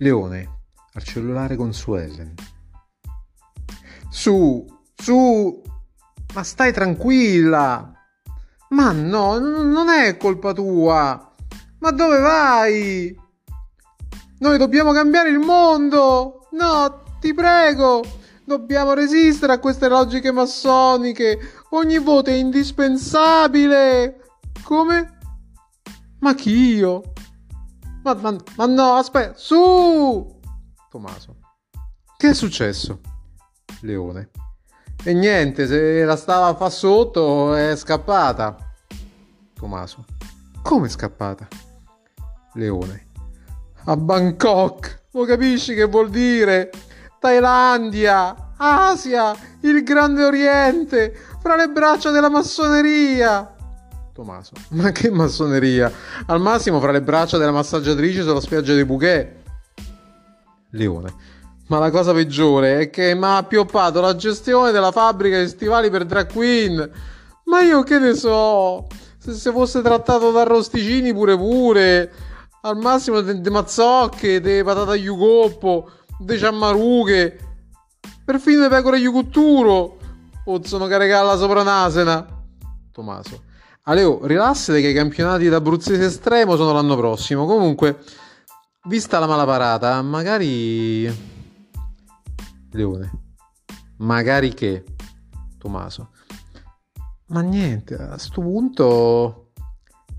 Leone, 0.00 0.62
al 0.94 1.04
cellulare 1.04 1.56
con 1.56 1.74
su 1.74 1.94
Ellen. 1.94 2.34
Su, 4.08 4.64
su, 4.94 5.62
ma 6.32 6.42
stai 6.42 6.72
tranquilla. 6.72 7.92
Ma 8.70 8.92
no, 8.92 9.38
non 9.38 9.88
è 9.90 10.16
colpa 10.16 10.54
tua. 10.54 11.34
Ma 11.80 11.90
dove 11.90 12.18
vai? 12.18 13.14
Noi 14.38 14.56
dobbiamo 14.56 14.92
cambiare 14.92 15.28
il 15.28 15.38
mondo. 15.38 16.46
No, 16.52 17.02
ti 17.20 17.34
prego. 17.34 18.02
Dobbiamo 18.44 18.94
resistere 18.94 19.52
a 19.52 19.58
queste 19.58 19.88
logiche 19.88 20.32
massoniche. 20.32 21.38
Ogni 21.70 21.98
voto 21.98 22.30
è 22.30 22.34
indispensabile. 22.34 24.16
Come? 24.62 25.18
Ma 26.20 26.34
chi 26.34 26.74
io? 26.74 27.12
Ma, 28.02 28.14
ma, 28.14 28.36
ma 28.56 28.66
no, 28.66 28.92
aspetta, 28.94 29.34
su! 29.36 30.38
Tommaso. 30.88 31.36
Che 32.16 32.30
è 32.30 32.34
successo? 32.34 33.00
Leone. 33.80 34.30
E 35.02 35.14
niente, 35.14 35.66
se 35.66 36.04
la 36.04 36.16
stava 36.16 36.54
fa 36.54 36.70
sotto 36.70 37.54
è 37.54 37.76
scappata. 37.76 38.56
Tommaso. 39.54 40.04
Come 40.62 40.86
è 40.86 40.90
scappata? 40.90 41.46
Leone. 42.54 43.06
A 43.84 43.96
Bangkok. 43.96 45.02
Lo 45.12 45.24
capisci 45.24 45.74
che 45.74 45.84
vuol 45.84 46.10
dire? 46.10 46.70
Thailandia, 47.18 48.52
Asia, 48.56 49.34
il 49.60 49.82
Grande 49.82 50.24
Oriente, 50.24 51.14
fra 51.40 51.56
le 51.56 51.68
braccia 51.68 52.10
della 52.10 52.30
massoneria. 52.30 53.54
Tommaso. 54.20 54.52
Ma 54.76 54.92
che 54.92 55.10
massoneria? 55.10 55.90
Al 56.26 56.42
massimo 56.42 56.78
fra 56.78 56.92
le 56.92 57.00
braccia 57.00 57.38
della 57.38 57.52
massaggiatrice 57.52 58.20
sulla 58.20 58.40
spiaggia 58.40 58.74
di 58.74 58.84
Bouquet. 58.84 59.36
Leone. 60.72 61.14
Ma 61.68 61.78
la 61.78 61.90
cosa 61.90 62.12
peggiore 62.12 62.80
è 62.80 62.90
che 62.90 63.14
mi 63.14 63.24
ha 63.24 63.38
appioppato 63.38 64.00
la 64.00 64.14
gestione 64.16 64.72
della 64.72 64.90
fabbrica 64.90 65.40
di 65.40 65.48
stivali 65.48 65.88
per 65.88 66.04
drag 66.04 66.30
queen. 66.30 66.90
Ma 67.44 67.62
io 67.62 67.82
che 67.82 67.98
ne 67.98 68.14
so? 68.14 68.88
Se 69.16 69.32
si 69.32 69.50
fosse 69.50 69.80
trattato 69.80 70.30
da 70.32 70.42
rosticini 70.42 71.14
pure 71.14 71.36
pure. 71.36 72.12
Al 72.62 72.76
massimo 72.76 73.22
di 73.22 73.48
mazzocche, 73.48 74.40
di 74.42 74.62
patata 74.62 74.94
yugoppo, 74.94 75.90
di 76.18 76.36
ciammarughe. 76.36 77.38
Perfino 78.22 78.64
di 78.64 78.68
pecore 78.68 78.98
yucutturo. 78.98 79.96
Possono 80.44 80.86
caricare 80.88 81.24
la 81.24 81.36
sopranasena. 81.38 82.26
Tommaso. 82.92 83.48
Aleo, 83.84 84.26
rilassate 84.26 84.80
che 84.80 84.88
i 84.88 84.94
campionati 84.94 85.48
d'Abruzzese 85.48 86.06
estremo 86.06 86.56
sono 86.56 86.72
l'anno 86.72 86.96
prossimo. 86.96 87.46
Comunque, 87.46 87.98
vista 88.84 89.18
la 89.18 89.26
mala 89.26 89.44
parata, 89.44 90.00
magari. 90.02 91.04
Leone. 92.72 93.10
Magari 93.98 94.52
che. 94.54 94.84
Tommaso. 95.58 96.10
Ma 97.26 97.40
niente, 97.40 97.94
a 97.94 98.18
sto 98.18 98.42
punto. 98.42 99.52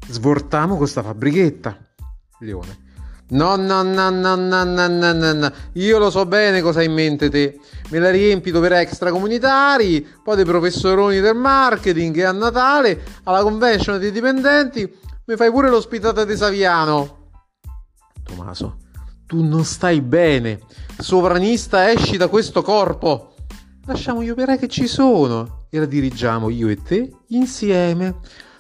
Svortiamo 0.07 0.77
questa 0.77 1.03
fabbrichetta. 1.03 1.77
Leone. 2.39 2.89
No, 3.31 3.55
no, 3.55 3.81
no, 3.81 4.09
no, 4.09 4.35
no, 4.35 4.63
no, 4.63 4.87
no, 4.87 5.13
no, 5.13 5.33
no. 5.33 5.51
Io 5.73 5.97
lo 5.97 6.09
so 6.09 6.25
bene 6.25 6.61
cosa 6.61 6.79
hai 6.79 6.87
in 6.87 6.93
mente 6.93 7.29
te. 7.29 7.59
Me 7.89 7.99
la 7.99 8.09
riempito 8.09 8.59
per 8.59 8.73
extracomunitari, 8.73 10.05
poi 10.21 10.35
dei 10.35 10.45
professoroni 10.45 11.19
del 11.21 11.35
marketing 11.35 12.17
e 12.17 12.23
a 12.23 12.33
Natale, 12.33 13.01
alla 13.23 13.41
convention 13.41 13.99
dei 13.99 14.11
dipendenti, 14.11 14.89
mi 15.25 15.35
fai 15.37 15.49
pure 15.49 15.69
l'ospitata 15.69 16.25
di 16.25 16.35
Saviano. 16.35 17.29
Tommaso, 18.23 18.77
tu 19.25 19.41
non 19.41 19.63
stai 19.63 20.01
bene. 20.01 20.59
Sovranista, 20.97 21.89
esci 21.89 22.17
da 22.17 22.27
questo 22.27 22.61
corpo. 22.61 23.35
Lasciamo 23.85 24.21
gli 24.23 24.29
operai 24.29 24.57
che 24.57 24.67
ci 24.67 24.87
sono 24.87 25.67
e 25.69 25.79
la 25.79 25.85
dirigiamo 25.85 26.49
io 26.49 26.67
e 26.67 26.81
te 26.81 27.09
insieme. 27.29 28.17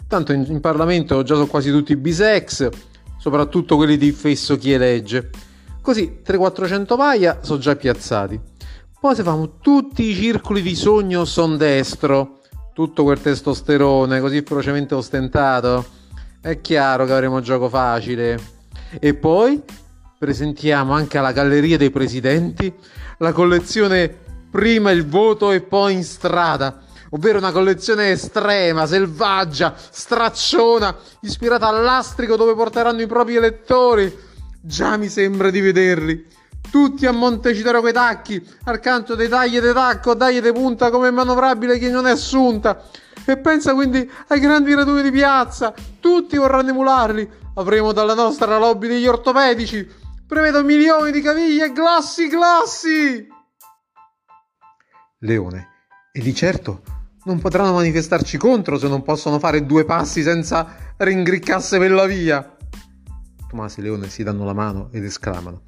Tanto 0.07 0.31
in, 0.31 0.45
in 0.47 0.61
Parlamento 0.61 1.23
già 1.23 1.33
sono 1.33 1.47
quasi 1.47 1.71
tutti 1.71 1.95
bisex 1.97 2.69
soprattutto 3.21 3.75
quelli 3.75 3.97
di 3.97 4.11
fesso 4.11 4.57
chi 4.57 4.71
elegge. 4.71 5.29
Così 5.79 6.21
300-400 6.25 6.97
paia 6.97 7.37
sono 7.43 7.59
già 7.59 7.75
piazzati. 7.75 8.39
Poi 8.99 9.15
se 9.15 9.21
facciamo 9.21 9.59
tutti 9.59 10.09
i 10.09 10.15
circoli 10.15 10.63
di 10.63 10.73
sogno 10.73 11.23
son 11.25 11.55
destro, 11.55 12.39
tutto 12.73 13.03
quel 13.03 13.21
testosterone 13.21 14.19
così 14.19 14.41
ferocemente 14.41 14.95
ostentato, 14.95 15.85
è 16.41 16.61
chiaro 16.61 17.05
che 17.05 17.13
avremo 17.13 17.41
gioco 17.41 17.69
facile. 17.69 18.39
E 18.99 19.13
poi 19.13 19.61
presentiamo 20.17 20.93
anche 20.93 21.19
alla 21.19 21.31
galleria 21.31 21.77
dei 21.77 21.91
presidenti 21.91 22.73
la 23.19 23.33
collezione 23.33 24.11
prima 24.49 24.89
il 24.89 25.05
voto 25.05 25.51
e 25.51 25.61
poi 25.61 25.93
in 25.93 26.03
strada 26.03 26.81
ovvero 27.11 27.37
una 27.37 27.51
collezione 27.51 28.11
estrema, 28.11 28.85
selvaggia, 28.85 29.73
stracciona, 29.75 30.95
ispirata 31.21 31.67
all'astrico 31.67 32.35
dove 32.35 32.53
porteranno 32.53 33.01
i 33.01 33.07
propri 33.07 33.35
elettori. 33.35 34.13
Già 34.61 34.97
mi 34.97 35.07
sembra 35.07 35.49
di 35.49 35.59
vederli. 35.59 36.27
Tutti 36.69 37.05
a 37.05 37.11
Montecitaro 37.11 37.81
coi 37.81 37.91
tacchi, 37.91 38.41
al 38.65 38.79
canto 38.79 39.15
dei 39.15 39.27
tagli 39.27 39.59
di 39.59 39.73
tacco, 39.73 40.15
tagli 40.15 40.39
di 40.39 40.51
punta 40.51 40.89
come 40.89 41.11
manovrabile 41.11 41.77
che 41.77 41.89
non 41.89 42.07
è 42.07 42.11
assunta. 42.11 42.83
E 43.25 43.37
pensa 43.37 43.73
quindi 43.73 44.09
ai 44.27 44.39
grandi 44.39 44.73
raduni 44.73 45.01
di 45.01 45.11
piazza, 45.11 45.73
tutti 45.99 46.37
vorranno 46.37 46.69
emularli. 46.69 47.39
Avremo 47.55 47.91
dalla 47.91 48.13
nostra 48.13 48.57
lobby 48.57 48.87
degli 48.87 49.07
ortopedici. 49.07 49.85
Prevedo 50.25 50.63
milioni 50.63 51.11
di 51.11 51.21
caviglie 51.21 51.73
glossi 51.73 52.29
glossi. 52.29 53.27
Leone. 55.19 55.69
E 56.13 56.21
di 56.21 56.33
certo 56.33 57.00
non 57.23 57.39
potranno 57.39 57.73
manifestarci 57.73 58.37
contro 58.37 58.77
se 58.77 58.87
non 58.87 59.03
possono 59.03 59.39
fare 59.39 59.65
due 59.65 59.85
passi 59.85 60.23
senza 60.23 60.93
ringriccarsi 60.97 61.77
per 61.77 61.91
la 61.91 62.05
via. 62.05 62.55
Tomasi 63.47 63.79
e 63.79 63.83
Leone 63.83 64.09
si 64.09 64.23
danno 64.23 64.45
la 64.45 64.53
mano 64.53 64.89
ed 64.91 65.03
esclamano: 65.03 65.63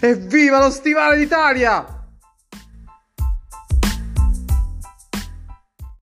Evviva 0.00 0.58
lo 0.60 0.70
stivale 0.70 1.16
d'Italia! 1.16 1.97